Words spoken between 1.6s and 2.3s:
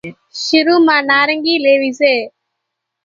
ليوي سي